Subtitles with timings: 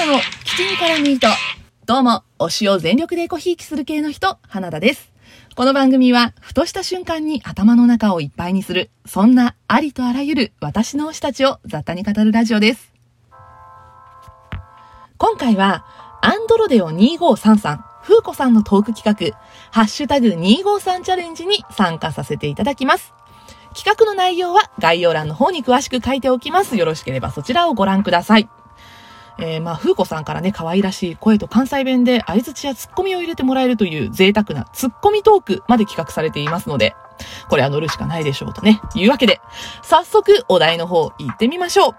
[0.00, 1.26] ナのキチンからミート。
[1.84, 5.12] どうも、推しを全力でコひいきする系の人、花田です。
[5.54, 12.94] この番組は、ふとした瞬間に頭の中をいっぱいにする、そんなありとあらゆる私の推したちを雑多に語るラジオです。
[15.18, 15.84] 今回は、
[16.22, 19.38] アンドロデオ2533、風子さんのトーク企画、
[19.70, 23.12] ハッシュタグ253チャレンジに参加させていただきます。
[23.76, 26.78] 企画の内容は概要欄の方に詳しく書いておきます。
[26.78, 28.48] よろしければそちらをご覧ください。
[29.40, 36.94] えー、まあ、風子さんからね、可愛らしい声と関西弁で相槌やツッコミを入れてもらえるという贅沢なツッコミトークまで企画されていますので、
[37.48, 39.40] これは乗るしかないでしょうとね、いうわけで、
[39.82, 41.94] 早速お題の方行ってみましょう。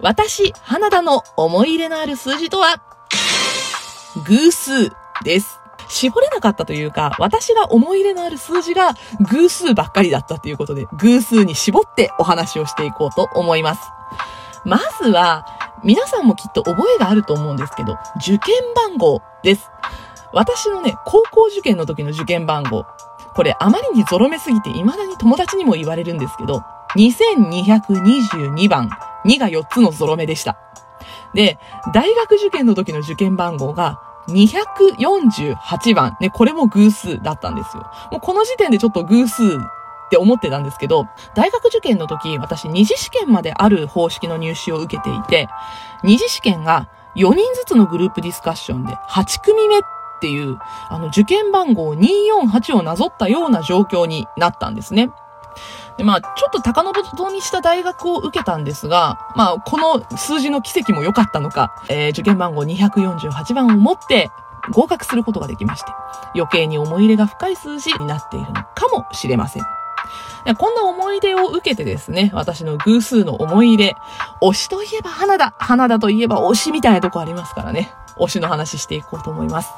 [0.00, 2.82] 私、花田の思い入れのある数字とは、
[4.26, 4.90] 偶数
[5.24, 5.60] です。
[5.88, 8.94] 絞れなかったというか、私が思い入れのある数字が
[9.32, 13.80] 偶数ばっかりだったということで、偶数に絞ってお話をしていこうと思います。
[14.64, 15.44] まずは、
[15.84, 19.70] 皆さんもきっと覚えがあると思うんですけど、受験番号です。
[20.32, 22.86] 私のね、高校受験の時の受験番号。
[23.34, 26.62] これあまりにゾロ目すぎて未だに友達にも言われるんですけど、
[26.96, 28.90] 2222番、
[29.24, 30.58] 2が4つのゾロ目でした。
[31.34, 31.58] で、
[31.94, 36.16] 大学受験の時の受験番号が248番。
[36.20, 37.90] ね、これも偶数だったんですよ。
[38.10, 39.58] もうこの時点でちょっと偶数
[40.10, 45.48] って思ってたんですけど、大学受験の時、私二次試験まである方式の入試を受けていて、
[46.02, 49.80] 二次試験が4人ずつのグループディスカッションで8組目っ
[50.20, 55.12] ていう、あの受験番号248をなぞったような状況になったんですね。
[55.96, 64.30] で、まあ、ちょっと高のとにした大学を受けたんですが、まあ、この数字の奇跡も良かったのか、えー、受験番号248番を持って
[64.72, 65.92] 合格することができまして、
[66.34, 69.79] 余計に思い入れが深い数字になっているのかもしれません。
[70.58, 73.96] こんな思い出を受けてですね、私の偶数の思い入れ、
[74.42, 79.70] 推しといえば花だ、花だといえば推しみたいなとこありますからね、推しの話していこうと思います。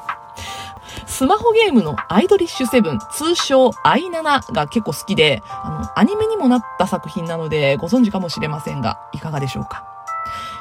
[1.05, 9.85] スマホゲームのアイドリッシュセブン、通称アイナナが結構好きで、あの、アニメにもなった作品なのでご存知かもしれませんが、いかがでしょうか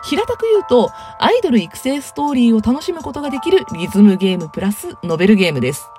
[0.04, 5.90] 平たく言うと、アイドル育成ストーリーを楽しむことができるリズムゲームプラスノベルゲームです。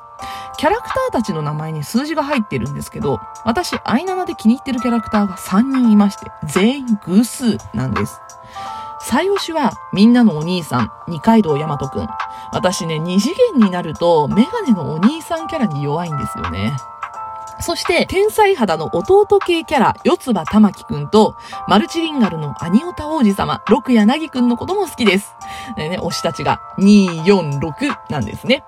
[0.58, 8.22] キャラクターたちの名前に数字が入ってるんですけど、私、アイナナで気に入ってるキャラクターが3人いまして、全員偶数なんです。
[9.06, 12.08] 最推しは、みんなのお兄さん、二階堂大和くん。
[12.54, 16.78] 私ね、二次元になると、メガネのお兄さんキャラに弱いんですよね。
[17.60, 21.36] そして、天才肌の弟系キャラ、四葉玉木くんと、
[21.68, 25.36] マルチリンガルのアニオタ王子様、六柳くんのことも好きです。
[25.78, 28.64] ね、ね、推したちが246なんですね。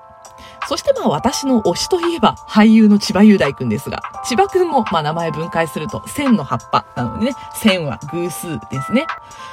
[0.67, 9.05] そしてまあ私の推しといえば俳優の千葉雄大くんですが、千葉くんもまあ名前分解すると千の葉っぱなのでね、千は偶数ですね。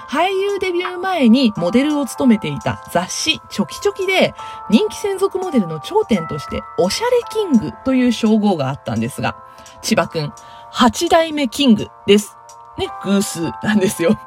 [0.08, 4.34] 俳優デビュー前にモデルを務めていた雑誌チョキチョキで
[4.70, 9.36] 人気専属モデルの頂点としておしゃれキングという称号があったんですが、
[9.82, 10.32] 千葉くん
[10.70, 12.36] 八代目キングです。
[12.78, 14.18] ね、偶数なんですよ。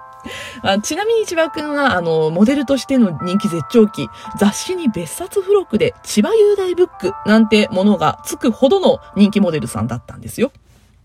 [0.61, 4.09] あちなみに千葉くんは、あの、モデルとしての人気絶頂期、
[4.39, 10.51] 雑誌に別冊付録で千葉雄大ブックなんてものがつくほどの人気モデルさんだったんですよ。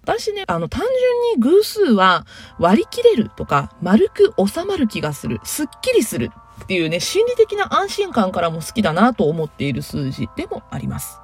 [0.03, 0.91] 私ね、あの、単純
[1.37, 2.25] に偶数は
[2.59, 6.31] 割り切れるとか、丸く収まる気がする、すっきりする
[6.65, 11.19] っていうね、心理的な安心感からも好きだなと思っている数字でもあります。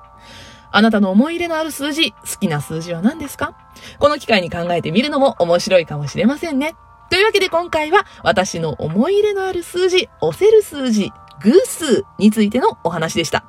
[0.73, 3.56] あなたの思い入れのある数字、好きな数字は何ですか？
[3.99, 6.75] この機会に考えてみるのも面白いかもしれませんね。
[7.11, 11.12] というわけで今回は私の思い入れのある数字、押せる数字、
[11.43, 13.44] 偶数についてのお話でした。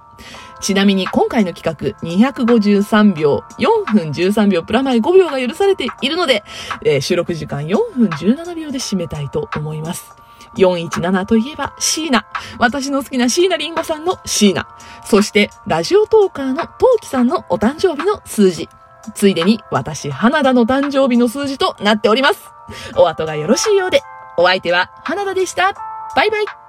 [0.60, 6.44] ちなみに今回の企画253秒、4分13秒プラマイ5秒が許されているので、
[6.84, 10.16] えー、収録時間4分17秒で締めたいと思います。
[10.56, 12.26] 417といえば椎名。
[12.58, 14.68] 私の好きな椎名林檎さんの椎名。
[15.06, 18.70] そしてラジオトーカーのトウキさんのお誕生日の数字。
[19.14, 22.52] ついでに私花田の誕生日の数字となっております。
[22.96, 24.02] お後がよろしいようで。
[24.38, 25.74] お相手は花田でした。
[26.16, 26.67] バイバイ。